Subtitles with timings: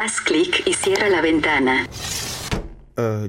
[0.00, 1.88] Haz clic y cierra la ventana.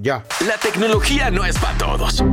[0.01, 0.23] ya.
[0.45, 2.23] La tecnología no es para todos.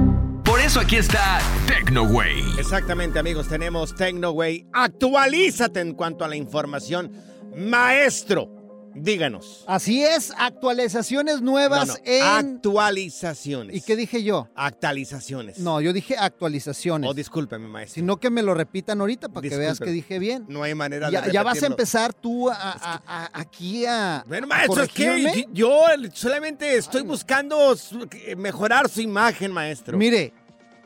[0.45, 2.59] Por eso aquí está TecnoWay.
[2.59, 4.67] Exactamente, amigos, tenemos TecnoWay.
[4.73, 7.13] Actualízate en cuanto a la información.
[7.57, 8.64] Maestro,
[8.95, 9.65] díganos.
[9.67, 12.23] Así es, actualizaciones nuevas no, en...
[12.23, 13.77] Actualizaciones.
[13.77, 14.49] ¿Y qué dije yo?
[14.55, 15.59] Actualizaciones.
[15.59, 17.09] No, yo dije actualizaciones.
[17.11, 17.95] Oh, discúlpeme, maestro.
[18.01, 20.45] Sino que me lo repitan ahorita para que veas que dije bien.
[20.49, 24.25] No hay manera Ya, de ya vas a empezar tú a, a- a- aquí a.
[24.27, 25.81] Bueno, maestro, es que yo
[26.13, 27.75] solamente estoy buscando
[28.09, 29.97] que- mejorar su imagen, maestro.
[29.99, 30.33] Mire,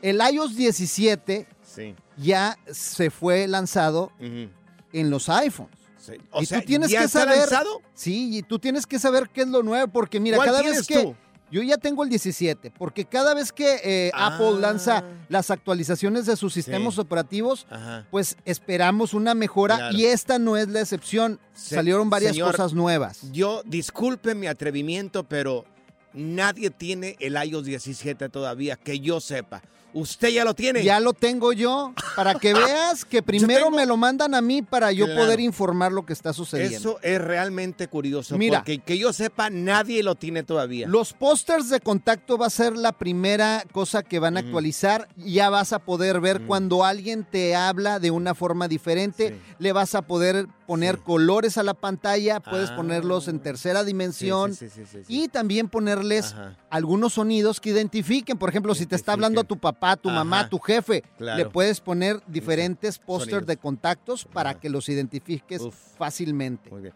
[0.01, 1.95] el iOS 17 Sí.
[2.17, 5.78] ya se fue lanzado en los iPhones.
[5.99, 6.13] Sí.
[6.31, 7.37] O y sea, tú tienes ¿ya que saber.
[7.37, 7.81] lanzado?
[7.93, 10.87] Sí, y tú tienes que saber qué es lo nuevo, porque mira, ¿Cuál cada vez
[10.87, 11.01] que.
[11.03, 11.15] tú?
[11.51, 14.35] Yo ya tengo el 17, porque cada vez que eh, Ah.
[14.35, 17.01] Apple lanza las actualizaciones de sus sistemas Sí.
[17.01, 18.05] operativos, Ajá.
[18.11, 19.97] pues esperamos una mejora Claro.
[19.97, 21.39] y esta no es la excepción.
[21.55, 23.31] Se- Salieron varias señor, cosas nuevas.
[23.31, 25.65] Yo, disculpe mi atrevimiento, pero
[26.13, 29.63] nadie tiene el iOS 17 todavía, que yo sepa.
[29.93, 30.83] ¿Usted ya lo tiene?
[30.83, 34.91] Ya lo tengo yo, para que veas que primero me lo mandan a mí para
[34.91, 35.21] yo Claro.
[35.21, 36.77] poder informar lo que está sucediendo.
[36.77, 38.37] Eso es realmente curioso.
[38.37, 38.59] Mira.
[38.59, 40.87] porque que yo sepa, nadie lo tiene todavía.
[40.87, 45.07] Los pósters de contacto va a ser la primera cosa que van a actualizar.
[45.17, 49.29] Ya vas a poder ver cuando alguien te habla de una forma diferente.
[49.29, 49.53] Sí.
[49.59, 51.01] Le vas a poder poner Sí.
[51.03, 52.39] colores a la pantalla.
[52.39, 52.75] Puedes Ah.
[52.75, 54.53] ponerlos en tercera dimensión.
[54.53, 55.23] Sí, sí, sí, sí, sí.
[55.23, 56.55] Y también ponerles Ajá.
[56.69, 58.37] algunos sonidos que identifiquen.
[58.37, 61.37] Por ejemplo, si te está hablando tu papá, tu mamá, tu jefe, Claro.
[61.37, 64.59] le puedes poner diferentes pósters de contactos para Ajá.
[64.59, 65.75] que los identifiques Uf.
[65.97, 66.69] fácilmente.
[66.69, 66.93] Muy bien.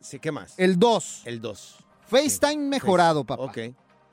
[0.00, 0.54] Sí, ¿qué más?
[0.56, 1.22] El 2.
[1.24, 1.76] El 2.
[2.06, 3.44] FaceTime mejorado, papá.
[3.44, 3.58] Ok.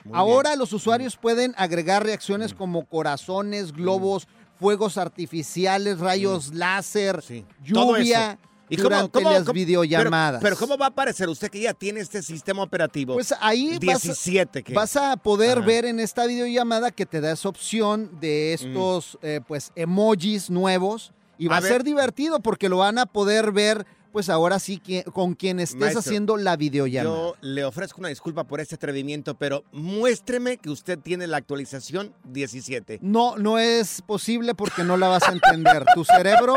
[0.03, 0.59] muy Ahora bien.
[0.59, 4.27] los usuarios pueden agregar reacciones como corazones, globos,
[4.59, 7.21] fuegos artificiales, rayos láser,
[7.63, 8.37] lluvia.
[8.69, 10.41] ¿Y durante cómo- las cómo- videollamadas.
[10.41, 13.13] Pero, pero ¿cómo va a aparecer usted que ya tiene este sistema operativo?
[13.13, 15.67] Pues ahí vas, 17 que vas a poder Ajá.
[15.67, 21.13] ver en esta videollamada que te da esa opción de estos eh, pues emojis nuevos
[21.37, 23.85] y va A ser divertido porque lo van a poder ver
[24.17, 27.15] pues ahora sí que, con quien estés Maestro, haciendo la videollamada.
[27.15, 32.15] Yo le ofrezco una disculpa por este atrevimiento, pero muéstreme que usted tiene la actualización
[32.23, 32.97] 17.
[33.03, 35.85] No, no es posible porque no la vas a entender.
[35.93, 36.55] Tu cerebro,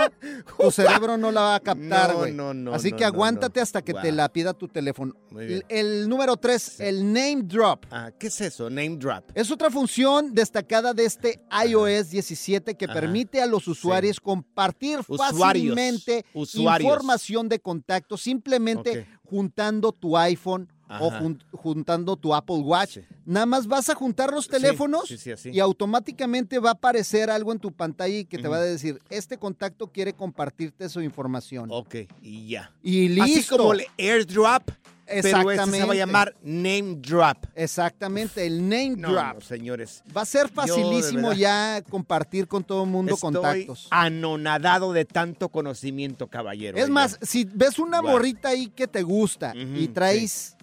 [0.58, 2.32] tu cerebro no la va a captar, No, güey.
[2.32, 5.14] no, no, Así que aguántate hasta que te la pida tu teléfono.
[5.30, 5.62] Muy bien.
[5.68, 7.84] El, el número tres, el name drop.
[7.90, 8.70] Ah, ¿Qué es eso?
[8.70, 9.24] Name drop.
[9.34, 12.94] Es otra función destacada de este iOS 17 que Ajá.
[12.94, 15.38] permite a los usuarios compartir Usuarios.
[15.38, 16.90] fácilmente Usuarios.
[16.90, 22.94] información de contacto simplemente juntando tu iPhone o jun- juntando tu Apple Watch.
[22.94, 23.00] Sí.
[23.24, 25.50] Nada más vas a juntar los teléfonos sí, sí, así.
[25.50, 28.98] y automáticamente va a aparecer algo en tu pantalla y que te va a decir,
[29.08, 31.68] este contacto quiere compartirte su información.
[31.70, 32.72] Ok, y ya.
[32.82, 33.22] Y listo.
[33.22, 34.70] Así como el airdrop.
[35.10, 35.96] Pero este se va a Exactamente.
[35.96, 37.38] llamar Name Drop.
[37.54, 39.34] Exactamente, el name No, drop.
[39.34, 40.02] no, señores.
[40.16, 43.88] Va a ser facilísimo ya compartir con todo el mundo Estoy contactos.
[43.90, 46.78] anonadado de tanto conocimiento, caballero.
[46.78, 46.94] Es Oiga.
[46.94, 48.12] más, si ves una Guau.
[48.14, 50.56] morrita ahí que te gusta y traes,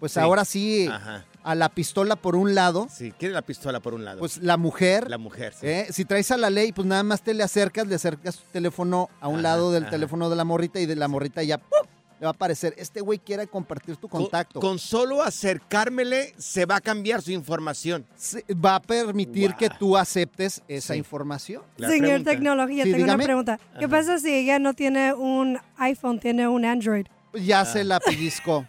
[0.00, 0.20] pues Sí.
[0.20, 1.24] ahora sí, Ajá.
[1.42, 4.18] a la pistola por un lado, Sí, quiere la pistola por un lado.
[4.18, 5.66] pues la mujer, la mujer, sí.
[5.66, 5.86] ¿eh?
[5.90, 9.08] si traes a la ley, pues nada más te le acercas, le acercas tu teléfono
[9.20, 9.90] a un Ajá, lado del ajá.
[9.92, 11.86] teléfono de la morrita y de la morrita ya ¡pum!
[12.24, 14.58] Le va a aparecer, este güey quiere compartir tu Con- contacto.
[14.58, 18.06] Con, solo acercármele se va a cambiar su información.
[18.16, 20.98] Se- va a permitir que tú aceptes esa Sí.
[20.98, 21.62] información.
[21.76, 23.14] La Señor pregunta- Tecnología, Sí, tengo dígame.
[23.14, 23.58] una pregunta.
[23.78, 23.88] ¿Qué Ajá.
[23.88, 27.06] pasa si ella no tiene un iPhone, tiene un Android?
[27.34, 27.64] Ya Ah.
[27.66, 28.66] se la pellizcó.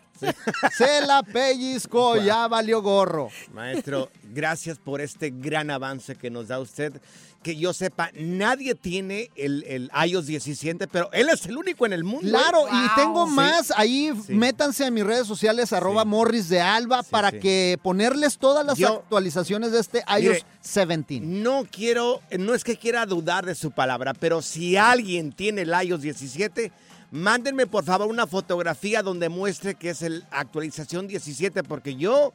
[0.78, 3.30] Se la pellizcó, ya valió gorro.
[3.54, 7.02] Maestro, gracias por este gran avance que nos da usted.
[7.44, 11.94] Que yo sepa, nadie tiene el, el iOS 17, pero él es el único en
[11.94, 12.28] el mundo.
[12.28, 12.72] Claro, ¿eh?
[12.74, 13.34] y tengo Sí.
[13.34, 13.72] más.
[13.78, 14.34] Ahí Sí.
[14.34, 17.38] métanse a mis redes sociales, arroba Morris de Alba, Sí, para sí.
[17.40, 21.20] que ponerles todas las Yo- actualizaciones de este iOS Mire, 17.
[21.22, 25.74] No quiero, no es que quiera dudar de su palabra, pero si alguien tiene el
[25.84, 26.72] iOS 17,
[27.16, 32.34] mándenme por favor una fotografía donde muestre que es el actualización 17, porque yo,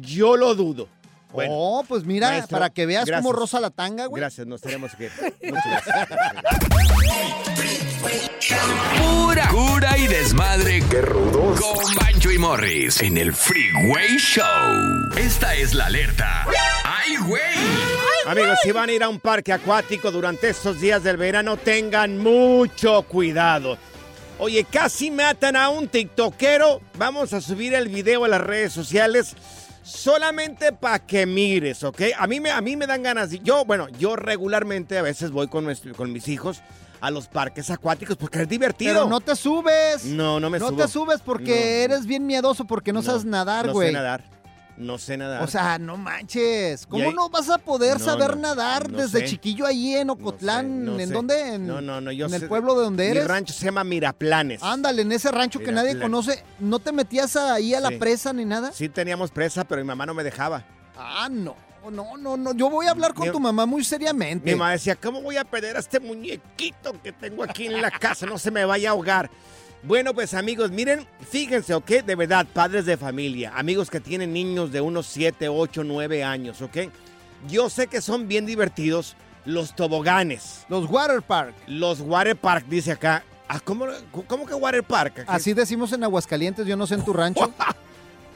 [0.00, 0.88] yo lo dudo.
[1.32, 3.26] Bueno, oh, pues mira, maestro, para que veas gracias.
[3.26, 4.20] cómo rosa la tanga, güey.
[4.20, 5.12] gracias, nos tenemos que ir.
[5.52, 6.08] Muchas gracias.
[9.02, 10.80] Pura cura y desmadre.
[10.88, 11.43] Qué rudos.
[11.60, 14.44] Con Bancho y Morris en el Freeway Show.
[15.16, 16.46] Esta es la alerta.
[16.84, 17.42] ¡Ay, güey!
[18.26, 22.18] Amigos, si van a ir a un parque acuático durante estos días del verano, tengan
[22.18, 23.76] mucho cuidado.
[24.38, 26.80] Oye, casi matan a un tiktokero.
[26.98, 29.34] Vamos a subir el video a las redes sociales
[29.82, 32.00] solamente para que mires, ¿ok?
[32.18, 33.30] A mí, me, a mí me dan ganas.
[33.42, 36.62] Yo, bueno, yo regularmente a veces voy con, nuestro- con mis hijos
[37.06, 38.94] a los parques acuáticos porque es divertido.
[38.94, 40.04] Pero no te subes.
[40.04, 40.82] No, no me No subo.
[40.82, 41.50] te subes porque
[41.88, 41.94] No.
[41.94, 43.88] eres bien miedoso porque no, sabes nadar, güey.
[43.88, 44.24] No sé nadar.
[44.76, 45.42] No sé nadar.
[45.42, 46.86] O sea, no manches.
[46.86, 49.24] ¿Cómo ahí- no vas a poder No, saber no, nadar no desde sé.
[49.26, 50.64] chiquillo ahí en No Ocotlán?
[50.66, 51.14] sé, no ¿En sé.
[51.14, 51.54] dónde?
[51.54, 52.10] En, no, no, no.
[52.10, 53.28] Yo en el pueblo de donde Mi eres.
[53.28, 54.62] rancho se llama Miraplanes.
[54.64, 56.42] Ándale, en ese rancho que nadie conoce.
[56.58, 57.96] ¿No te metías ahí a la Sí.
[57.98, 58.72] presa ni nada?
[58.72, 60.64] Sí teníamos presa, pero mi mamá no me dejaba.
[60.96, 61.54] Ah, no.
[61.90, 62.54] No, no, no.
[62.54, 64.50] Yo voy a hablar con Mi- tu mamá muy seriamente.
[64.50, 67.90] Mi mamá decía, ¿cómo voy a perder a este muñequito que tengo aquí en la
[67.90, 68.26] casa?
[68.26, 69.30] No se me vaya a ahogar.
[69.82, 71.86] Bueno, pues amigos, miren, fíjense, ¿ok?
[72.06, 76.62] De verdad, padres de familia, amigos que tienen niños de unos 7, 8, 9 años,
[76.62, 76.78] ¿ok?
[77.48, 79.14] Yo sé que son bien divertidos
[79.44, 81.54] los toboganes, Los water park.
[81.66, 83.22] los water park, dice acá.
[83.46, 83.84] Ah, ¿cómo,
[84.26, 85.24] cómo que water park?
[85.26, 87.52] Así decimos en Aguascalientes, yo no sé en tu rancho.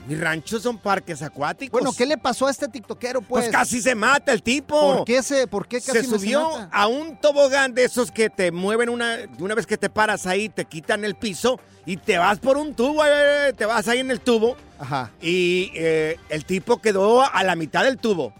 [0.09, 1.71] Mis ranchos son parques acuáticos.
[1.79, 3.45] bueno, ¿qué le pasó a este tiktokero, pues?
[3.45, 4.97] Pues casi se mata el tipo.
[4.97, 6.71] ¿Por qué se, por qué casi se me subió mata?
[6.73, 10.49] a un tobogán de esos que te mueven una, una vez que te paras ahí,
[10.49, 14.11] te quitan el piso y te vas por un tubo, eh, te vas ahí en
[14.11, 15.11] el tubo Ajá.
[15.21, 18.33] y eh, el tipo quedó a la mitad del tubo.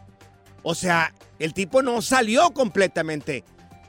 [0.63, 3.45] O sea, el tipo no salió completamente.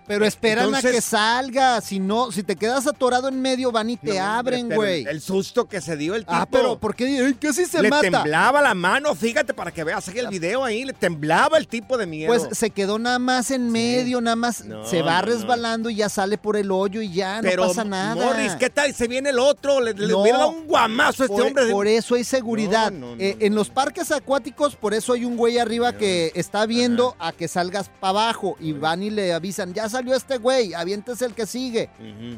[0.10, 1.80] Pero esperan a que salga.
[1.82, 5.06] Si no, si te quedas atorado en medio, van y te No, abren, güey.
[5.08, 6.34] El susto que se dio el tipo.
[6.36, 7.06] Ah, pero ¿por qué?
[7.06, 8.02] Ay, ¿Qué si se le mata?
[8.02, 12.08] temblaba la mano, fíjate para que veas el video ahí, le temblaba el tipo de
[12.08, 12.28] miedo.
[12.34, 15.28] Pues se quedó nada más en medio, nada más No, se va no.
[15.28, 18.16] resbalando y ya sale por el hoyo y ya pero no pasa nada.
[18.16, 18.94] Morris, ¿qué tal?
[18.96, 21.68] Se viene el otro, le, le hubiera dado un guamazo a este por, hombre.
[21.72, 22.92] por eso hay seguridad.
[23.20, 23.38] Eh.
[23.42, 27.48] En los parques acuáticos, por eso hay un güey arriba que está viendo a que
[27.48, 31.46] salgas para abajo y van y le avisan, ya salió este güey, aviéntese el que
[31.46, 31.90] sigue.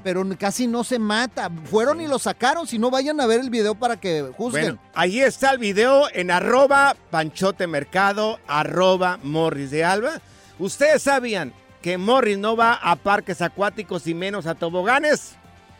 [0.03, 1.51] Pero casi no se mata.
[1.65, 2.65] Fueron y lo sacaron.
[2.65, 4.63] Si no, vayan a ver el video para que juzguen.
[4.63, 10.21] Bueno, ahí está el video en arroba panchote mercado, arroba morris de alba.
[10.57, 11.53] ¿Ustedes sabían
[11.83, 15.35] que Morris no va a parques acuáticos y menos a toboganes?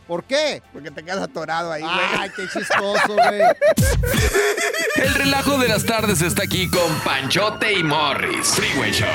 [0.07, 0.61] ¿Por qué?
[0.73, 1.95] Porque te quedas atorado ahí, güey.
[2.17, 3.41] Ay, qué chistoso, güey.
[4.95, 8.49] El relajo de las tardes está aquí con Panchote y Morris.
[8.49, 9.07] Freeway Show.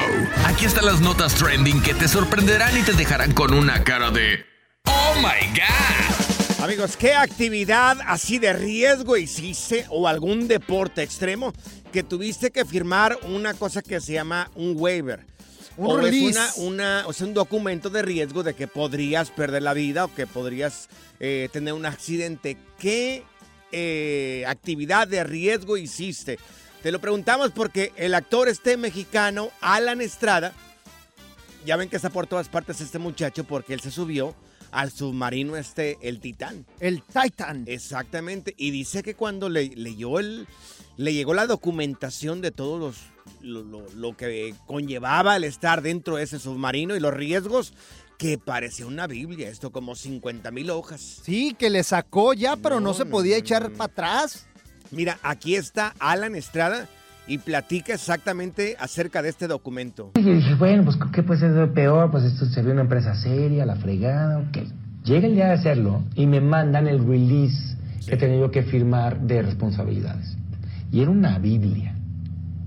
[0.47, 4.45] Aquí están las notas trending que te sorprenderán y te dejarán con una cara de
[4.87, 6.65] ¡Oh my God!
[6.65, 11.53] Amigos, ¿qué actividad así de riesgo hiciste o algún deporte extremo
[11.93, 15.25] que tuviste que firmar una cosa que se llama un waiver?
[15.77, 16.39] Un o release.
[16.39, 16.67] es una,
[17.01, 20.27] una- o sea, un documento de riesgo de que podrías perder la vida o que
[20.27, 20.89] podrías
[21.21, 22.57] eh, tener un accidente.
[22.79, 23.23] ¿Qué
[23.73, 26.39] eh, actividad de riesgo hiciste?
[26.83, 30.53] Te lo preguntamos porque el actor este mexicano, Alan Estrada,
[31.65, 34.35] ya ven que está por todas partes este muchacho porque él se subió
[34.71, 36.65] al submarino este, el Titán.
[36.81, 37.65] El Titan.
[37.67, 38.55] Exactamente.
[38.57, 40.47] Y dice que cuando le leyó el,
[40.97, 42.97] le llegó la documentación de todos los
[43.43, 47.73] lo, lo- lo que conllevaba el estar dentro de ese submarino y los riesgos
[48.19, 51.01] que parecía una Biblia, esto como 50 mil hojas.
[51.23, 53.77] Sí, que le sacó ya, pero no, No, se podía no, echar no.
[53.77, 54.47] para atrás.
[54.91, 56.89] Mira, aquí está Alan Estrada
[57.29, 60.13] y platica exactamente acerca de este documento.
[60.15, 62.11] Y yo dije, bueno, pues ¿qué puede ser de peor?
[62.11, 64.59] Pues esto sería una empresa seria, la fregada, ok.
[65.05, 67.77] Llega el día de hacerlo y me mandan el release
[68.09, 70.37] que tenía yo que firmar de responsabilidades.
[70.93, 71.96] Y era una Biblia.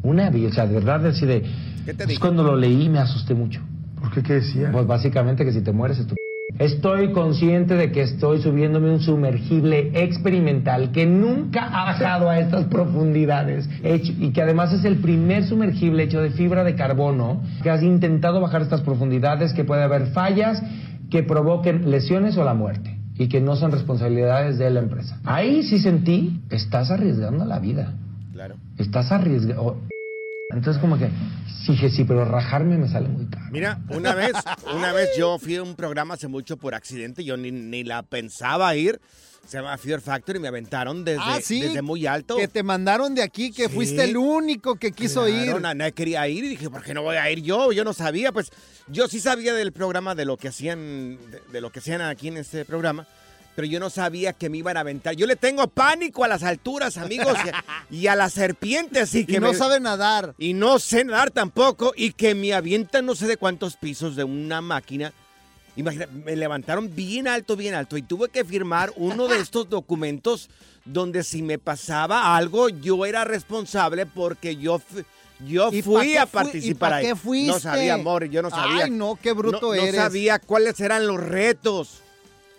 [0.04, 1.44] Una Biblia, o sea, de verdad, así de...
[1.86, 3.62] ¿Qué te pues cuando lo leí me asusté mucho.
[4.00, 4.70] ¿Por qué qué decía?
[4.72, 6.16] Pues básicamente que si te mueres es tu...
[6.58, 12.66] Estoy consciente de que estoy subiéndome un sumergible experimental que nunca ha bajado a estas
[12.66, 17.70] profundidades hecho- y que además es el primer sumergible hecho de fibra de carbono que
[17.70, 20.62] has intentado bajar estas profundidades, que puede haber fallas
[21.12, 25.20] que provoquen lesiones o la muerte y que no son responsabilidades de la empresa.
[25.26, 27.94] Ahí sí sentí, estás arriesgando la vida,
[28.34, 28.56] Claro.
[28.78, 29.82] estás arriesgando...
[30.52, 31.10] Entonces como que,
[31.64, 33.46] sí, dije, sí, pero rajarme me sale muy caro.
[33.52, 34.34] Mira, una vez,
[34.74, 38.02] una vez yo fui a un programa hace mucho por accidente, yo ni, ni la
[38.02, 39.00] pensaba ir.
[39.48, 41.62] Se llama Fear Factory y me aventaron desde, ah, sí.
[41.62, 42.36] desde muy alto.
[42.36, 43.74] Que te mandaron de aquí, que Sí.
[43.76, 45.62] fuiste el único que quiso Claro, ir.
[45.62, 47.72] na- nadie quería ir y dije, ¿por qué no voy a ir yo?
[47.72, 48.50] Yo no sabía, pues
[48.88, 52.28] yo sí sabía del programa, de lo que hacían, de, de lo que hacían aquí
[52.28, 53.06] en este programa,
[53.56, 55.16] pero yo no sabía que me iban a aventar.
[55.16, 57.38] Yo le tengo pánico a las alturas, amigos,
[57.92, 59.14] y a, las serpientes.
[59.16, 60.34] Y, que y no me- sabe nadar.
[60.38, 64.24] y no sé nadar tampoco, y que me avientan no sé de cuántos pisos de
[64.24, 65.12] una máquina.
[65.76, 70.50] Imagina, me levantaron bien alto, bien alto, y tuve que firmar uno de estos documentos
[70.86, 74.82] donde si me pasaba algo, yo era responsable porque yo,
[75.46, 77.06] yo ¿Y pa' fui a fui- participar y pa' ahí.
[77.06, 77.52] qué fuiste?
[77.54, 78.86] No sabía, amor, yo no sabía.
[78.86, 79.96] Ay, no, qué bruto no, eres.
[79.96, 82.02] No sabía cuáles eran los retos.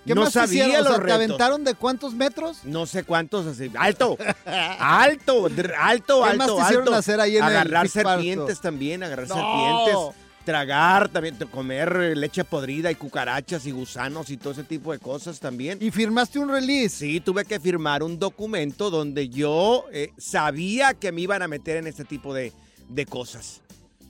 [0.06, 0.86] ¿Qué no más sabía hicieron?
[0.86, 1.16] O los sea, ¿te retos.
[1.16, 2.64] aventaron de cuántos metros?
[2.64, 3.70] No sé cuántos, así.
[3.78, 4.16] Alto,
[4.78, 6.94] alto, dr- alto, ¿Qué alto, más te hicieron alto.
[6.94, 9.34] hacer ahí en el Agarrar serpientes también, agarrar No.
[9.34, 10.20] serpientes.
[10.44, 14.90] Tragar también, t- comer eh, leche podrida y cucarachas y gusanos y todo ese tipo
[14.90, 15.76] de cosas también.
[15.82, 16.96] ¿Y firmaste un release?
[16.96, 21.76] Sí, tuve que firmar un documento donde yo eh, sabía que me iban a meter
[21.76, 22.54] en este tipo de,
[22.88, 23.60] de cosas.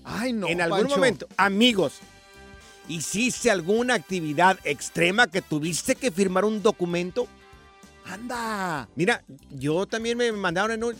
[0.04, 0.94] Ay, no, en algún Pancho.
[0.96, 1.94] momento, amigos,
[2.90, 7.26] hiciste alguna actividad extrema que tuviste que firmar un documento.
[8.04, 8.88] Anda.
[8.96, 10.96] Mira, yo también me mandaron en, un-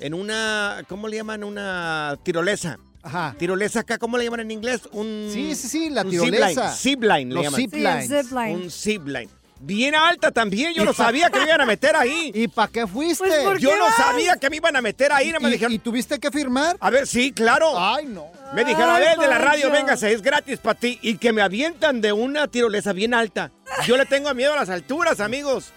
[0.00, 1.44] en una, ¿cómo le llaman?
[1.44, 2.78] Una tirolesa.
[3.02, 3.34] Ajá.
[3.38, 4.82] Tirolesa acá, ¿cómo le llaman en inglés?
[4.92, 6.72] Un, Sí, sí, sí, la tirolesa.
[6.74, 7.56] Zipline, zipline le Los llaman.
[7.60, 8.08] Sí, ziplines.
[8.08, 8.54] zip line.
[8.54, 9.30] Un zipline.
[9.64, 12.32] Bien alta también, yo no sabía que me iban a meter ahí.
[12.34, 13.24] ¿Y para qué fuiste?
[13.24, 13.96] Pues, ¿por Yo no vas?
[13.96, 16.76] sabía que me iban a meter ahí, más ¿Y, dijeron, y tuviste que firmar?
[16.80, 17.78] a ver, sí, claro.
[17.78, 18.26] Ay, no.
[18.54, 20.98] Me dijeron, a ver, de la radio, véngase, es gratis para ti.
[21.00, 23.52] Y que me avientan de una tirolesa bien alta.
[23.86, 25.72] Yo le tengo miedo a las alturas, amigos.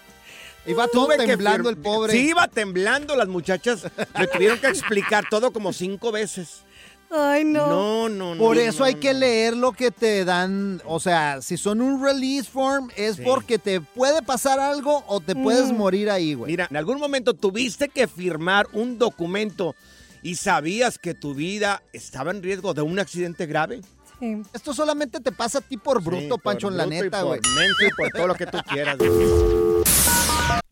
[0.66, 2.12] Iba todo temblando el pobre.
[2.12, 3.14] Sí, iba temblando.
[3.14, 3.86] Las muchachas
[4.18, 6.64] me tuvieron que explicar todo como cinco veces.
[7.10, 7.66] Ay, no.
[7.68, 8.40] No, no, no.
[8.40, 9.00] Por eso no, hay no.
[9.00, 10.82] que leer lo que te dan.
[10.86, 13.22] O sea, si son un release form, es Sí.
[13.24, 15.76] porque te puede pasar algo o te puedes Mm.
[15.76, 16.50] morir ahí, güey.
[16.50, 19.74] Mira, en algún momento tuviste que firmar un documento
[20.22, 23.82] y sabías que tu vida estaba en riesgo de un accidente grave.
[24.18, 24.42] Sí.
[24.52, 27.18] Esto solamente te pasa a ti por bruto, Sí, por Pancho, la bruto y neta,
[27.20, 27.40] por güey.
[27.54, 28.96] menso y por todo lo que tú quieras.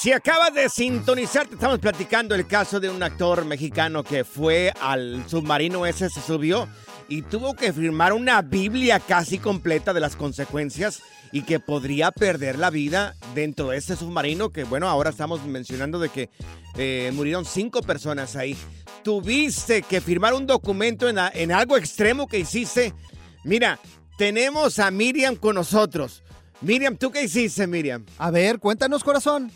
[0.00, 4.72] Si acabas de sintonizar, te estamos platicando el caso de un actor mexicano que fue
[4.80, 6.68] al submarino ese, se subió
[7.08, 11.02] y tuvo que firmar una Biblia casi completa de las consecuencias
[11.32, 15.98] y que podría perder la vida dentro de ese submarino que, bueno, ahora estamos mencionando
[15.98, 16.30] de que
[16.76, 18.56] eh, murieron cinco personas ahí.
[19.02, 22.94] Tuviste que firmar un documento en, en algo extremo que hiciste.
[23.42, 23.80] Mira,
[24.16, 26.22] tenemos a Miriam con nosotros.
[26.60, 28.06] Miriam, ¿tú qué hiciste, Miriam?
[28.16, 29.50] A ver, cuéntanos, corazón.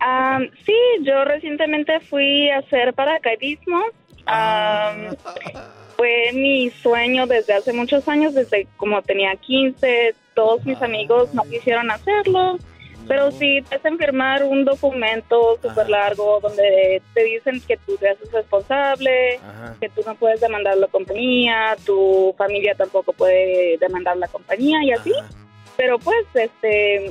[0.00, 3.82] Am, sí, yo recientemente fui a hacer paracaidismo.
[4.26, 5.16] Am,
[5.96, 10.14] fue mi sueño desde hace muchos años, desde como tenía 15.
[10.34, 12.58] Todos mis amigos no quisieron hacerlo.
[13.06, 18.10] Pero sí te hacen firmar un documento súper largo donde te dicen que tú te
[18.10, 19.40] haces responsable,
[19.80, 24.92] que tú no puedes demandar la compañía, tu familia tampoco puede demandar la compañía y
[24.92, 25.12] así.
[25.78, 27.10] Pero pues, este,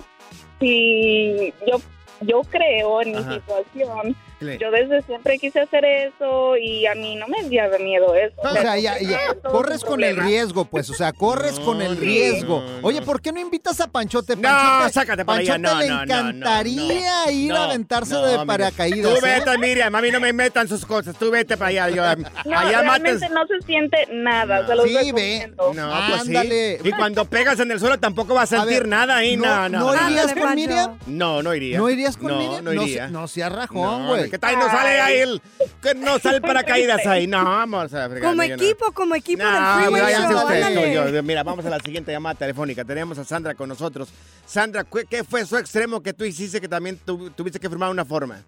[0.59, 1.77] si yo,
[2.21, 4.15] yo creo en mi situación.
[4.39, 8.33] Yo desde siempre quise hacer eso y a mí no me daba miedo eso.
[8.43, 12.63] O sea, ya, ya, corres con el riesgo, pues, o sea, corres con el riesgo.
[12.81, 14.35] Oye, ¿por qué no invitas a Panchote?
[14.35, 15.53] No, Panchote, sácate para allá.
[15.53, 19.11] Panchote No, le no, no, encantaría no, ir no, a aventarse no, de paracaídas.
[19.19, 19.41] Tú ¿eh?
[19.43, 19.95] vete, Miriam.
[19.95, 21.15] A mí no me metan sus cosas.
[21.17, 21.89] Tú vete para allá.
[21.89, 22.03] Yo,
[22.45, 23.31] No, allá realmente matas.
[23.31, 25.51] no se siente nada, se los Sí, ve.
[25.57, 26.27] No, pues sí.
[26.35, 26.79] Ándale.
[26.83, 29.35] Y cuando pegas en el suelo tampoco vas a A sentir ver, nada ahí.
[29.37, 29.79] ¿no- No, no.
[29.79, 30.09] no no.
[30.09, 30.55] irías con.
[30.55, 30.97] Miriam?
[31.07, 31.77] No, no iría.
[31.77, 32.63] ¿No irías con no, Miriam?
[32.63, 33.05] No, No iría.
[33.07, 34.31] se- no seas rajón, No, güey.
[34.31, 34.59] ¿Qué tal?
[34.59, 35.41] No sale ahí el...
[35.81, 37.27] Que no sale paracaídas ahí.
[37.27, 38.63] No, vamos a fregar, Como yo no.
[38.63, 40.87] equipo, como equipo No, del Freeway váyanse Show, ustedes, ándale.
[41.09, 41.23] tú, yo.
[41.23, 42.83] Mira, vamos a la siguiente llamada telefónica.
[42.85, 44.09] Tenemos a Sandra con nosotros.
[44.45, 47.89] Sandra, ¿qué qué fue eso extremo que tú hiciste que también tu- tuviste que firmar
[47.89, 48.41] una forma?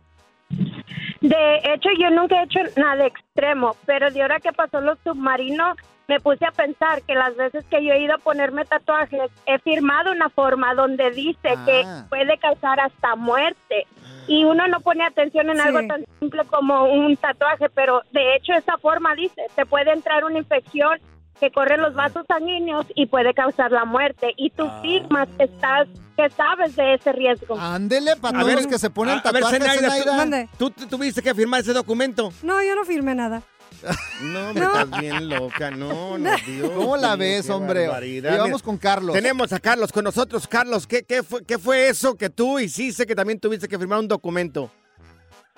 [1.22, 5.76] De hecho, yo nunca he hecho nada extremo, pero de ahora que pasó los submarinos,
[6.08, 9.60] me puse a pensar que las veces que yo he ido a ponerme tatuajes, he
[9.60, 12.06] firmado una forma donde dice que Ah.
[12.10, 13.86] puede causar hasta muerte.
[14.28, 15.68] Y uno no pone atención en Sí.
[15.68, 20.24] algo tan simple como un tatuaje, pero de hecho esa forma dice, te puede entrar
[20.24, 21.00] una infección
[21.40, 24.34] que corre los vasos sanguíneos y puede causar la muerte.
[24.38, 27.58] Y tú firmas que estás, que sabes de ese riesgo.
[27.60, 30.18] Ándele para todos ver, los que se ponen a- a ver, Zenaida, tú- Zenaida.
[30.18, 30.50] Mande.
[30.58, 32.32] ¿Tú, tú tuviste que firmar ese documento?
[32.44, 33.42] No, yo no firmé nada.
[34.22, 34.78] No, me No.
[34.82, 35.72] estás bien loca.
[35.72, 36.70] No, no, Dios.
[36.72, 37.90] ¿Cómo la ves, qué hombre?
[38.06, 39.14] Y vamos con Carlos.
[39.16, 40.46] Tenemos a Carlos con nosotros.
[40.48, 44.00] Carlos, ¿qué, qué, fue, ¿qué fue eso que tú hiciste que también tuviste que firmar
[44.00, 44.70] un documento?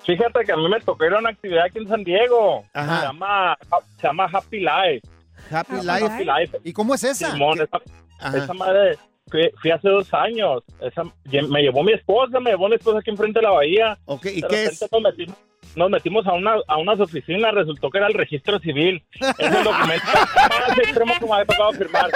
[0.06, 2.66] Fíjate que a mí me tocó ir a una actividad aquí en San Diego.
[2.74, 3.00] Ajá.
[3.02, 3.58] Se llama,
[4.00, 5.02] se llama Happy Life.
[5.50, 6.06] Happy Happy Life.
[6.06, 6.58] Happy Life.
[6.64, 7.32] ¿Y cómo es esa?
[7.32, 8.98] Simón, esa, esa madre,
[9.30, 10.64] fui, fui hace dos años.
[10.82, 13.98] Esa, me llevó mi esposa, me llevó mi esposa aquí enfrente de la bahía.
[14.06, 14.92] Ok, ¿y De qué repente es?
[14.92, 15.38] Nos metimos,
[15.76, 19.04] nos metimos a, una, a unas oficinas, resultó que era el registro civil.
[19.20, 20.06] Es el documento
[20.68, 22.10] más extremo que me había tocado firmar.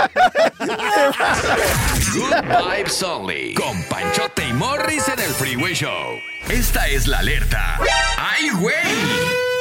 [2.14, 3.54] Good Vibes Only.
[3.56, 6.20] Con Panchote y Morris en el Freeway Show.
[6.50, 7.80] Esta es la alerta.
[8.18, 9.55] ¡Ay, güey!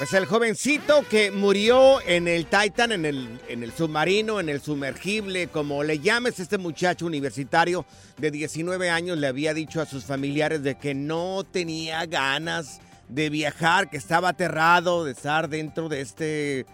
[0.00, 4.62] Pues el jovencito que murió en el Titan, en el, en el submarino, en el
[4.62, 7.84] sumergible, como le llames, este muchacho universitario
[8.16, 13.28] de 19 años le había dicho a sus familiares de que no tenía ganas de
[13.28, 16.64] viajar, que estaba aterrado de estar dentro de este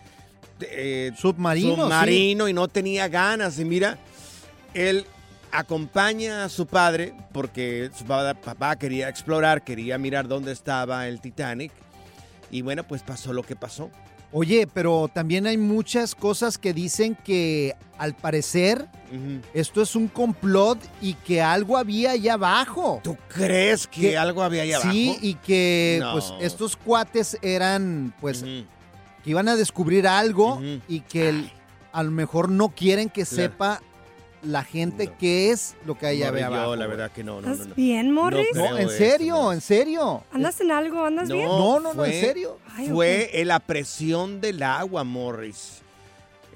[0.61, 1.81] eh, Submarino, sí.
[1.81, 3.59] submarino y no tenía ganas.
[3.59, 3.99] Y mira,
[4.73, 5.05] él
[5.51, 11.73] acompaña a su padre porque su papá quería explorar, quería mirar dónde estaba el Titanic.
[12.51, 13.91] Y bueno, pues pasó lo que pasó.
[14.33, 18.87] Oye, pero también hay muchas cosas que dicen que al parecer
[19.55, 23.01] esto es un complot y que algo había allá abajo.
[23.05, 24.91] ¿Tú crees que algo había ahí abajo?
[24.91, 26.13] Sí, y que No.
[26.13, 31.51] pues estos cuates eran pues que iban a descubrir algo y que el-
[31.93, 33.43] a lo mejor no quieren que Claro.
[33.43, 33.81] sepa
[34.43, 35.13] la gente No.
[35.19, 36.77] qué es lo que hay No, allá yo, abajo.
[36.77, 37.41] la verdad que no.
[37.41, 37.75] ¿Estás no.
[37.75, 38.47] bien, Morris?
[38.55, 39.53] No en serio, eso, no.
[39.53, 40.25] en serio.
[40.33, 41.05] ¿Andas en algo?
[41.05, 41.47] ¿Andas bien?
[41.47, 42.59] No, no, no, en serio.
[42.75, 45.83] Ay, Fue la presión del agua, Morris.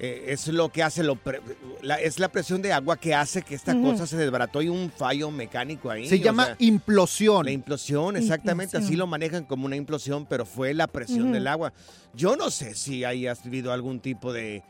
[0.03, 1.41] Eh, es lo que hace, lo pre-
[1.83, 4.89] la- es la presión de agua que hace que esta cosa se desbarató y un
[4.91, 6.07] fallo mecánico ahí.
[6.09, 7.45] Se llama sea, implosión.
[7.45, 11.71] La implosión, exactamente, así lo manejan como una implosión, pero fue la presión del agua.
[12.15, 14.63] Yo no sé si hayas vivido algún tipo de,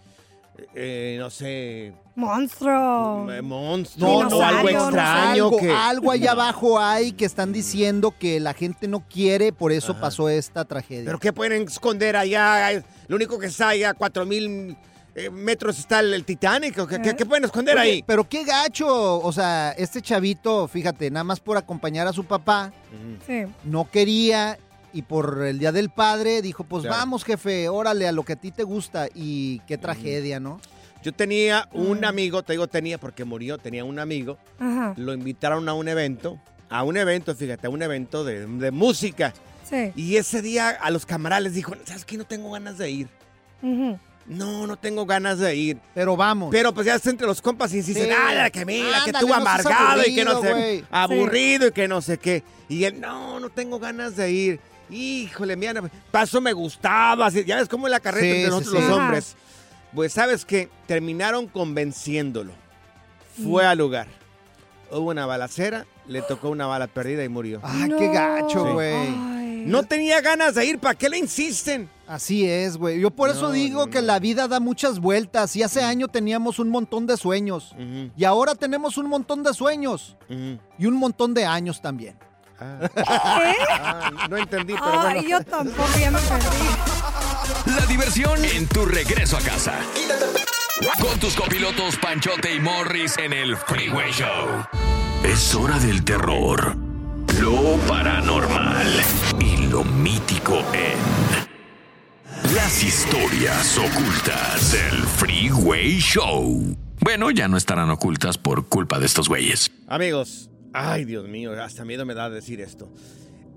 [0.76, 3.32] eh, no sé, Monstruo.
[3.32, 4.88] eh, monstruo o Dinosaurio, algo no sé.
[4.98, 5.72] extraño algo, que...
[5.72, 10.02] algo allá abajo hay que están diciendo que la gente no quiere, por eso Ajá.
[10.02, 11.06] pasó esta tragedia.
[11.06, 12.84] ¿Pero qué pueden esconder allá?
[13.08, 14.78] Lo único que está allá, cuatro mil
[15.16, 16.78] eh, metros está el, el Titanic?
[16.80, 18.04] ¿O ¿Qué, qué- qué pueden esconder Oye, ahí?
[18.08, 19.20] Pero qué gacho.
[19.20, 22.72] O sea, este chavito, fíjate, nada más por acompañar a su papá,
[23.28, 23.44] Sí.
[23.64, 24.58] no quería
[24.94, 26.98] y por el Día del Padre dijo, pues Claro.
[26.98, 29.08] vamos, jefe, órale, a lo que a ti te gusta.
[29.14, 30.60] Y qué tragedia, ¿no?
[31.04, 34.38] Yo tenía un amigo, te digo tenía porque murió, tenía un amigo.
[34.60, 34.94] Ajá.
[34.98, 39.34] Lo invitaron a un evento, a un evento, fíjate, a un evento de, de música.
[39.68, 39.92] Sí.
[39.96, 42.18] Y ese día a los camaradas les dijo, ¿sabes qué?
[42.18, 43.08] No tengo ganas de ir.
[44.28, 45.78] No, no tengo ganas de ir.
[45.96, 46.50] Pero vamos.
[46.52, 48.10] Pero pues ya está entre los compas y dicen, Sí.
[48.16, 50.86] ah, que mira, que Ándale, tú no seas amargado y que no sé, güey.
[50.92, 52.44] aburrido y que no sé qué.
[52.70, 54.60] Y él, no, no tengo ganas de ir.
[54.92, 57.28] Híjole, mira, paso me gustaba.
[57.28, 58.90] así, Ya ves cómo es la carreta Sí, entre nosotros sí.
[58.90, 59.36] los hombres.
[59.96, 62.52] Pues sabes que terminaron convenciéndolo.
[63.44, 64.08] Fue al lugar.
[64.92, 67.62] Hubo una balacera, le tocó una bala perdida y murió.
[67.64, 69.10] Ah, qué gacho, güey.
[69.66, 71.88] No tenía ganas de ir, ¿para qué le insisten?
[72.08, 73.00] Así es, güey.
[73.00, 74.08] Yo por eso digo no, que no.
[74.08, 75.56] la vida da muchas vueltas.
[75.56, 77.74] Y hace año teníamos un montón de sueños.
[78.18, 80.18] Y ahora tenemos un montón de sueños.
[80.78, 82.16] Y un montón de años también.
[82.62, 82.90] Ah.
[83.08, 85.30] Ah, no entendí, pero Ay, bueno.
[85.30, 87.76] yo tampoco, ya me perdí.
[87.76, 89.74] La diversión en tu regreso a casa.
[91.00, 94.66] Con tus copilotos Panchote y Morris en el Freeway Show.
[95.24, 96.76] Es hora del terror,
[97.40, 98.88] lo paranormal
[99.40, 106.76] y lo mítico en las historias ocultas del Freeway Show.
[107.00, 109.72] Bueno, ya no estarán ocultas por culpa de estos güeyes.
[109.88, 112.92] Amigos, ay Dios mío, hasta miedo me da decir esto.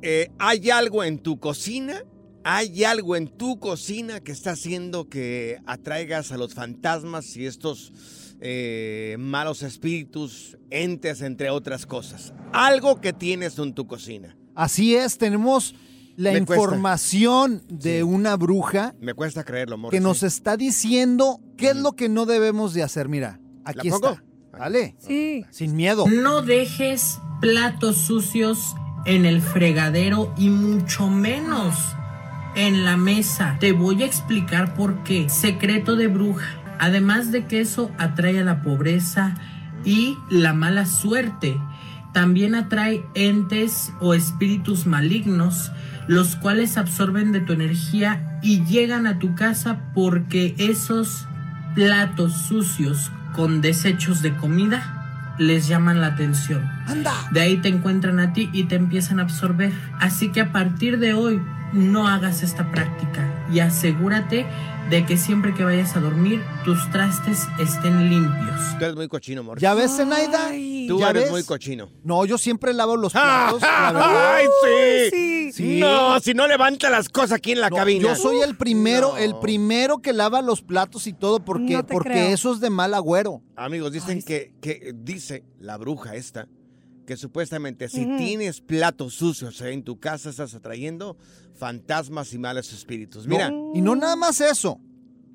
[0.02, 2.02] Eh, ¿Hay algo en tu cocina?
[2.44, 7.92] ¿Hay algo en tu cocina que está haciendo que atraigas a los fantasmas y estos
[8.40, 12.34] eh, malos espíritus, entes, entre otras cosas?
[12.52, 14.36] Algo que tienes en tu cocina.
[14.54, 15.74] Así es, tenemos
[16.16, 16.62] la Me cuesta.
[16.64, 18.02] información de Sí.
[18.02, 19.90] una bruja Me cuesta creerlo, amor.
[19.90, 23.08] que nos está diciendo qué es lo que no debemos de hacer.
[23.08, 24.10] Mira, aquí ¿La pongo?
[24.10, 24.24] está.
[24.58, 25.44] Dale, Sí.
[25.50, 26.06] sin miedo.
[26.08, 28.74] No dejes platos sucios
[29.06, 31.76] en el fregadero y mucho menos
[32.56, 33.56] en la mesa.
[33.60, 35.28] Te voy a explicar por qué.
[35.28, 36.46] Secreto de bruja.
[36.78, 39.34] Además de que eso atrae a la pobreza
[39.84, 41.56] y la mala suerte.
[42.12, 45.72] También atrae entes o espíritus malignos,
[46.06, 51.26] los cuales absorben de tu energía y llegan a tu casa porque esos
[51.74, 56.62] platos sucios con desechos de comida les llaman la atención.
[56.86, 57.12] Anda.
[57.32, 59.72] De ahí te encuentran a ti y te empiezan a absorber.
[60.00, 61.42] Así que a partir de hoy
[61.72, 64.46] no hagas esta práctica y asegúrate
[64.90, 68.60] de que siempre que vayas a dormir tus trastes estén limpios.
[68.78, 69.58] Tú eres muy cochino, amor.
[69.58, 70.50] ¿Ya ves, Zenaida?
[70.86, 71.32] Tú ¿Ya eres ves?
[71.32, 71.88] muy cochino.
[72.04, 73.62] No, yo siempre lavo los platos.
[73.64, 75.10] ¡Ay, sí!
[75.10, 75.33] Sí.
[75.54, 75.78] Sí.
[75.78, 78.02] No, si no levanta las cosas aquí en la No, cabina.
[78.08, 79.16] yo soy el primero, No.
[79.18, 82.28] el primero que lava los platos y todo porque, No porque creo.
[82.34, 83.40] eso es de mal agüero.
[83.54, 86.48] Amigos, dicen Ay, que, que dice la bruja esta
[87.06, 91.16] que supuestamente si tienes platos sucios en tu casa estás atrayendo
[91.54, 93.26] fantasmas y malos espíritus.
[93.26, 94.80] Mira, No, y no nada más eso.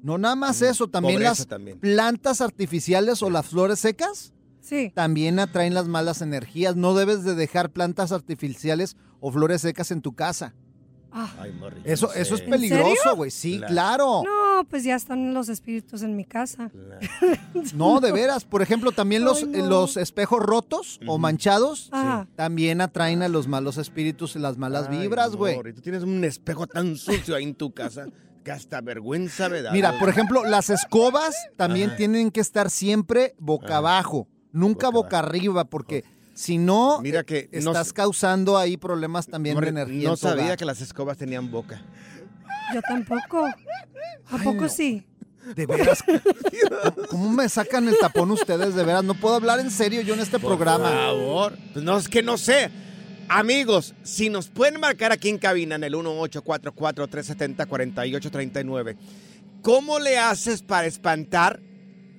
[0.01, 1.79] No nada más eso, también pobreza las también.
[1.79, 4.33] plantas artificiales o las flores secas
[4.69, 4.91] Sí.
[4.93, 6.75] también atraen las malas energías.
[6.75, 10.53] No debes de dejar plantas artificiales o flores secas en tu casa.
[11.11, 11.27] Ah.
[11.39, 11.51] Ay,
[11.85, 12.21] Eso, no sé.
[12.21, 13.31] eso es ¿En peligroso, güey.
[13.31, 13.73] Sí, Claro.
[13.73, 14.23] claro.
[14.23, 16.69] No, pues ya están los espíritus en mi casa.
[17.73, 18.45] No, de veras.
[18.45, 19.65] Por ejemplo, también los, Ay, no.
[19.67, 22.27] los espejos rotos o manchados Ajá.
[22.35, 25.55] también atraen a los malos espíritus y las malas Ay, vibras, güey.
[25.55, 28.05] Morri, Tú tienes un espejo tan sucio ahí en tu casa
[28.43, 29.71] que hasta vergüenza me da.
[29.71, 31.97] Mira, por ejemplo, las escobas también Ajá.
[31.97, 33.77] tienen que estar siempre boca Ajá.
[33.77, 39.27] abajo, nunca Boca boca, arriba, porque si no, Mira que no estás causando ahí problemas
[39.27, 40.09] también de energía.
[40.09, 41.81] no sabía que las escobas tenían boca.
[42.73, 43.45] Yo tampoco.
[43.45, 43.55] ¿A
[44.31, 44.69] Ay, poco no.
[44.69, 45.05] sí?
[45.55, 46.03] De veras.
[46.03, 46.19] ¿Cómo-
[47.09, 48.75] ¿Cómo me sacan el tapón ustedes?
[48.75, 50.87] De veras, no puedo hablar en serio yo en este Por programa.
[50.89, 51.57] favor.
[51.73, 52.69] Pues no, es que no sé.
[53.27, 58.95] Amigos, si nos pueden marcar aquí en cabina en el 1844-370-4839,
[59.61, 61.59] ¿cómo le haces para espantar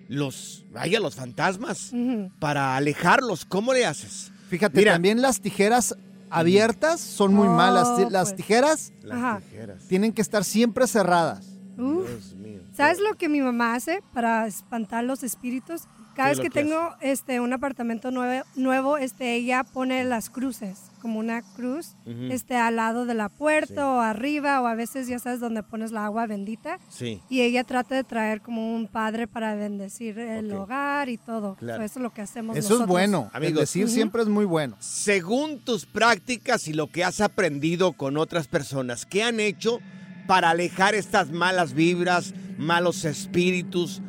[0.08, 1.92] los, vaya, los fantasmas?
[2.38, 4.33] Para alejarlos, ¿cómo le haces?
[4.48, 4.92] Fíjate, Mira.
[4.94, 5.94] también las tijeras
[6.30, 7.88] abiertas son muy Oh, malas.
[8.11, 8.37] Las pues.
[8.37, 9.40] tijeras Las Ajá.
[9.40, 9.83] tijeras.
[9.88, 11.46] tienen que estar siempre cerradas.
[11.78, 12.09] Uf.
[12.09, 12.61] Dios mío.
[12.76, 15.83] ¿Sabes lo que mi mamá hace para espantar los espíritus?
[16.14, 20.78] Cada ¿Qué vez que tengo este un apartamento nuevo, nuevo, este ella pone las cruces,
[21.00, 22.30] como una cruz, Ujú.
[22.30, 23.80] este al lado de la puerta Sí.
[23.80, 27.20] o arriba o a veces ya sabes donde pones la agua bendita Sí.
[27.28, 31.56] y ella trata de traer como un padre para bendecir el hogar y todo.
[31.56, 31.78] Claro.
[31.80, 32.82] So, eso es lo que hacemos Eso nosotros.
[32.82, 33.30] es bueno.
[33.32, 33.60] Amigos.
[33.60, 34.76] decir siempre es muy bueno.
[34.78, 39.80] Según tus prácticas y lo que has aprendido con otras personas, ¿qué han hecho
[40.26, 44.00] para alejar estas malas vibras, malos espíritus,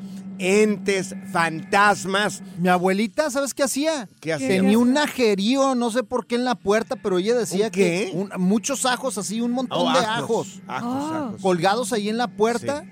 [0.42, 2.42] entes, fantasmas.
[2.58, 4.10] Mi abuelita, ¿sabes qué hacía?
[4.20, 4.48] ¿Qué hacía?
[4.48, 8.10] Tenía un ajerío, no sé por qué en la puerta, pero ella decía ¿Un qué?
[8.12, 11.42] que un- muchos ajos, así un montón Oh, de ajos, ajos, ajos, ajos.
[11.42, 12.84] colgados ahí en la puerta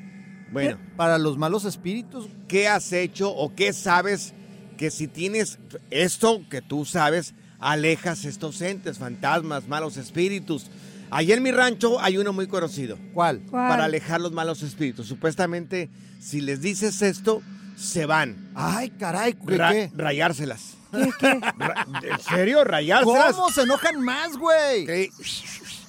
[0.52, 2.28] Bueno, para los malos espíritus.
[2.48, 4.34] ¿qué has hecho o qué sabes
[4.78, 5.60] que si tienes
[5.90, 10.70] esto que tú sabes, alejas estos entes, fantasmas, malos espíritus?
[11.12, 12.98] Allá en mi rancho hay uno muy conocido.
[13.14, 13.42] ¿Cuál?
[13.50, 13.70] ¿Cuál?
[13.70, 15.08] Para alejar los malos espíritus.
[15.08, 17.42] Supuestamente, si les dices esto,
[17.78, 18.52] se van.
[18.56, 19.58] Ay, caray, ¿qué?
[19.58, 19.92] Ra- qué?
[19.96, 20.76] rayárselas.
[20.92, 21.40] ¿Qué, qué?
[21.58, 22.64] Ra- ¿En serio?
[22.64, 23.36] ¿Rayárselas?
[23.36, 24.86] ¿Cómo se enojan más, güey?
[24.86, 25.12] Sí.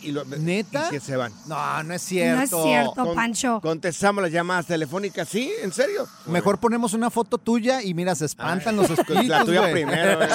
[0.03, 0.87] Y lo- ¿Neta?
[0.89, 1.31] y que se van.
[1.47, 2.37] No, no es cierto.
[2.37, 3.61] No es cierto, Con- Pancho.
[3.63, 5.29] Contestamos las llamadas telefónicas.
[5.29, 5.53] ¿Sí?
[5.63, 6.07] ¿En serio?
[6.27, 10.13] Mejor ponemos una foto tuya y mira, se espantan los Ay, espíritus, La tuya primero.
[10.13, 10.35] eh, pero-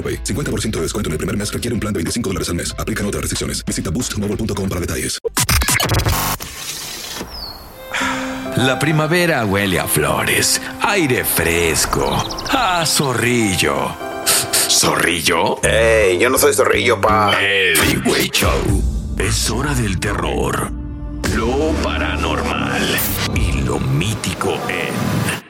[0.01, 0.23] AroPay.
[0.23, 2.73] 50% de descuento en el primer mes requiere un plan de 25 dólares al mes.
[2.79, 3.63] Aplican otras restricciones.
[3.63, 5.19] Visita boostmobile.com para detalles.
[8.57, 12.11] La primavera huele a flores, aire fresco,
[12.49, 13.95] a zorrillo.
[14.51, 15.63] ¿Zorrillo?
[15.63, 16.19] ¡Ey!
[16.19, 17.31] Yo no soy zorrillo, pa.
[17.41, 19.17] El Freeway Show.
[19.17, 20.71] Es hora del terror,
[21.35, 22.99] lo paranormal
[23.35, 25.40] y lo mítico en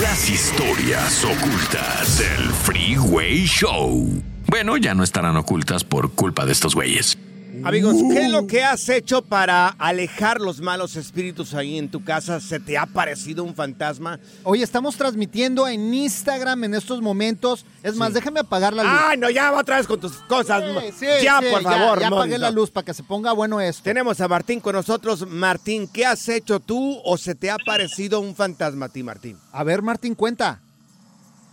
[0.00, 4.22] las historias ocultas del Freeway Show.
[4.46, 7.18] Bueno, ya no estarán ocultas por culpa de estos güeyes.
[7.64, 12.02] Amigos, ¿qué es lo que has hecho para alejar los malos espíritus ahí en tu
[12.02, 12.40] casa?
[12.40, 14.18] ¿Se te ha parecido un fantasma?
[14.42, 17.66] Oye, estamos transmitiendo en Instagram en estos momentos.
[17.82, 18.92] Es más, déjame apagar la luz.
[18.94, 20.64] ¡Ay, no, ya otra vez con tus cosas!
[20.98, 23.60] Sí, ya, sí, por favor, Ya, apagué Morris, la luz para que se ponga bueno
[23.60, 23.82] esto.
[23.82, 25.26] Tenemos a Martín con nosotros.
[25.26, 29.36] Martín, ¿qué has hecho tú o se te ha parecido un fantasma a ti, Martín?
[29.52, 30.60] A ver, Martín, cuenta.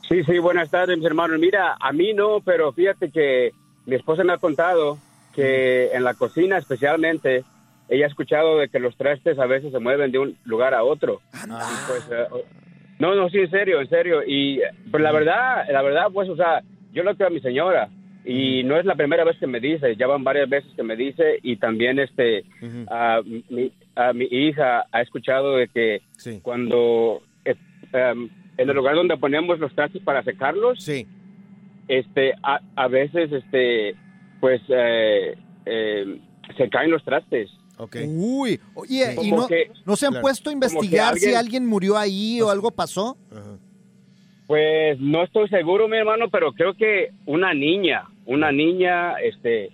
[0.08, 1.40] Sí, sí, buenas tardes, mis hermanos.
[1.40, 3.52] Mira, a mí no, pero fíjate que
[3.86, 4.98] mi esposa me ha contado
[5.40, 7.46] que en la cocina especialmente,
[7.88, 10.84] ella ha escuchado de que los trastes a veces se mueven de un lugar a
[10.84, 11.22] otro.
[11.88, 12.26] Pues, eh,
[13.00, 14.22] no, no, sí, en serio, en serio.
[14.28, 14.60] Y
[14.92, 17.90] pues la verdad, la verdad, pues, o sea, yo lo creo a mi señora.
[18.26, 20.98] Y no es la primera vez que me dice, ya van varias veces que me
[20.98, 22.44] dice y también este
[22.90, 26.02] a mi, a mi hija ha escuchado de que
[26.42, 27.56] cuando eh,
[27.94, 31.08] em, en el lugar donde ponemos los trastes para secarlos, sí.
[31.88, 33.96] este a, a veces este
[34.40, 36.22] pues eh, eh,
[36.58, 37.50] se caen los trastes.
[38.08, 40.22] Uy, oye, ¿y no, que- no se han Claro.
[40.24, 43.18] puesto a investigar si alguien- alguien murió ahí o algo pasó?
[44.48, 49.70] Pues no estoy seguro, mi hermano, pero creo que una niña, una niña, este,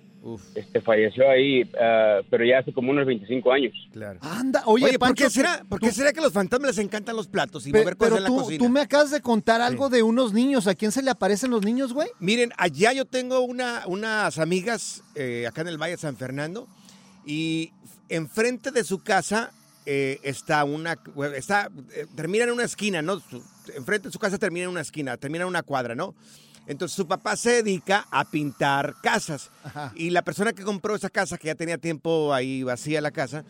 [0.55, 3.73] este falleció ahí, ah, pero ya hace como unos 25 años.
[3.91, 4.19] Claro.
[4.21, 6.85] Anda, oye, Oye, ¿por, Pancho, qué será, por qué será que a los fantasmas les
[6.85, 8.57] encantan los platos y Pe- mover cosas pero en la tú, cocina?
[8.65, 10.67] tú me acabas de contar algo de unos niños.
[10.67, 12.09] ¿A quién se le aparecen los niños, güey?
[12.19, 16.67] Miren, allá yo tengo una, unas amigas eh, acá en el Valle de San Fernando
[17.25, 17.71] y
[18.09, 19.51] enfrente de su casa
[19.85, 20.97] eh, está una,
[21.35, 23.21] está, eh, termina en una esquina, ¿no?
[23.75, 26.15] Enfrente de su casa termina en una esquina, termina en una cuadra, ¿no?
[26.67, 29.51] Entonces su papá se dedica a pintar casas
[29.95, 33.43] y la persona que compró esa casa, que ya tenía tiempo ahí vacía la casa,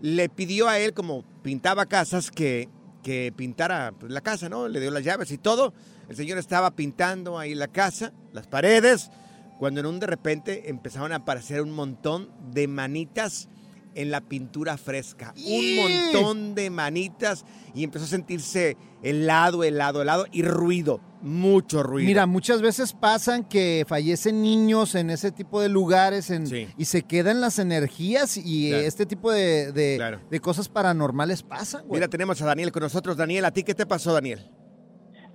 [0.00, 2.68] le pidió a él, como pintaba casas, que,
[3.02, 4.68] que pintara pues, la casa, ¿no?
[4.68, 5.72] Le dio las llaves y todo.
[6.08, 9.10] El señor estaba pintando ahí la casa, las paredes,
[9.58, 13.48] cuando en un de repente empezaron a aparecer un montón de manitas
[13.94, 15.34] en la pintura fresca.
[15.36, 21.00] Un montón de manitas y empezó a sentirse helado, helado, helado y ruido.
[21.22, 22.06] Mucho ruido.
[22.08, 27.02] Mira, muchas veces pasan que fallecen niños en ese tipo de lugares en- y se
[27.02, 28.84] quedan las energías y Claro.
[28.86, 30.20] este tipo de, de- Claro.
[30.30, 32.00] de cosas paranormales pasan, güey.
[32.00, 33.16] Mira, tenemos a Daniel con nosotros.
[33.16, 34.50] Daniel, ¿a ti qué te pasó, Daniel?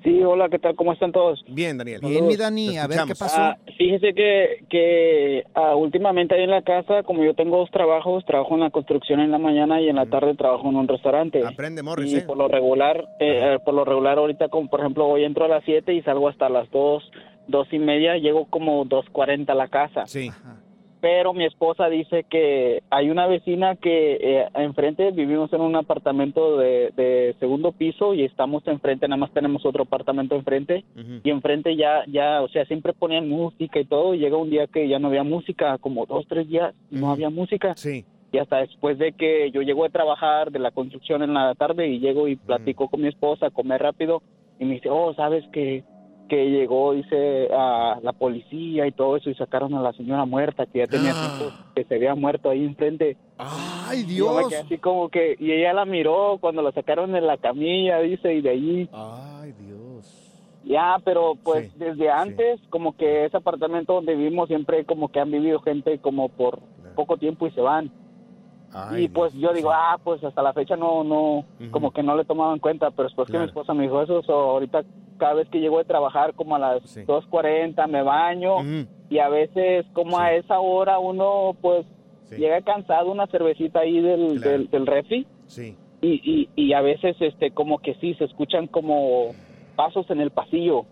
[0.03, 0.75] Sí, hola, ¿qué tal?
[0.75, 1.43] ¿Cómo están todos?
[1.47, 2.01] Bien, Daniel.
[2.01, 3.35] Bien, mi Dani, a ver qué pasó.
[3.39, 8.23] Ah, fíjese que, que ah, últimamente ahí en la casa, como yo tengo dos trabajos,
[8.25, 11.45] trabajo en la construcción en la mañana y en la tarde trabajo en un restaurante.
[11.45, 12.21] Aprende, Morris, Y ¿eh?
[12.21, 15.47] por lo regular, eh, eh, por lo regular ahorita, como por ejemplo, hoy entro a
[15.47, 17.11] las 7 y salgo hasta las 2,
[17.47, 20.05] dos y media, llego como 2.40 a la casa.
[20.05, 20.29] Sí.
[20.99, 26.57] Pero mi esposa dice que hay una vecina que eh, enfrente vivimos en un apartamento
[26.57, 30.83] de, de segundo piso y estamos enfrente, nada más tenemos otro apartamento enfrente
[31.23, 34.67] y enfrente ya, ya, o sea, siempre ponían música y todo y llega un día
[34.67, 37.73] que ya no había música, como dos, tres días no había música.
[37.75, 38.05] Sí.
[38.31, 41.87] Y hasta después de que yo llego a trabajar de la construcción en la tarde
[41.87, 44.21] y llego y platico con mi esposa, comer rápido
[44.59, 45.83] y me dice, oh, ¿sabes que
[46.27, 50.65] que llegó, dice, a la policía y todo eso y sacaron a la señora muerta
[50.65, 53.17] que ya tenía tiempo que se había muerto ahí enfrente.
[53.37, 54.47] ¡Ay, Y Dios!
[54.49, 58.33] quedé así como que, y ella la miró cuando la sacaron de la camilla, dice,
[58.33, 58.89] y de ahí.
[58.93, 60.23] Ay, Dios.
[60.65, 65.31] Ya, pero pues desde antes, como que ese apartamento donde vivimos siempre como que han
[65.31, 66.59] vivido gente como por
[66.95, 67.89] poco tiempo y se van.
[68.99, 72.25] Y pues yo digo, ah, pues hasta la fecha no, no, como que no le
[72.25, 74.83] tomaba en cuenta, pero después que mi esposa me dijo eso, so, ahorita
[75.17, 78.57] cada vez que llego de trabajar como a las 2.40 me baño
[79.09, 81.85] y a veces como a esa hora uno pues
[82.37, 84.69] llega cansado una cervecita ahí del, del,
[85.47, 85.75] Sí.
[86.01, 89.31] y, y, y a veces este como que sí se escuchan como
[89.75, 90.85] pasos en el pasillo.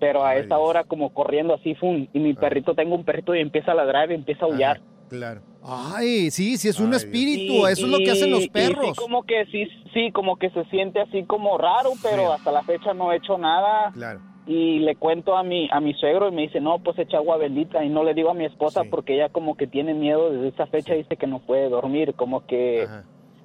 [0.00, 3.40] Pero a esa hora como corriendo así fum, y mi perrito tengo un perrito y
[3.40, 4.80] empieza a ladrar y empieza a aullar
[5.10, 5.42] Claro.
[5.62, 8.96] Ay, sí, sí, es un espíritu, Sí, eso es lo que hacen los perros.
[8.96, 12.62] sí, como que sí, sí, como que se siente así como raro, pero hasta la
[12.62, 13.90] fecha no he hecho nada.
[13.92, 14.20] Claro.
[14.46, 17.36] Y le cuento a mi a mi suegro y me dice, "No, pues echa agua
[17.36, 20.48] bendita." Y no le digo a mi esposa porque ella como que tiene miedo desde
[20.48, 22.86] esa fecha dice que no puede dormir, como que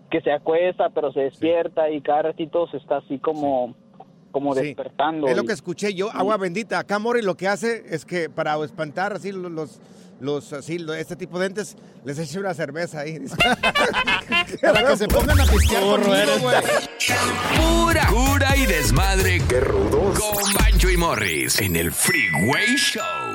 [0.09, 3.75] que se acuesta, pero se despierta y cada ratito se está así como
[4.31, 4.61] como Sí.
[4.67, 5.27] despertando.
[5.27, 6.79] Es lo que escuché yo, agua bendita.
[6.79, 9.79] Acá Mori lo que hace es que para espantar así los,
[10.19, 13.19] los, así, este tipo de entes, les echa una cerveza ahí.
[14.61, 16.57] Para que se pongan a pistear conmigo, güey.
[17.57, 19.41] Pura cura y desmadre.
[19.47, 20.19] ¡Qué rudos!
[20.19, 23.34] Con Bancho y Morris en el Freeway Show.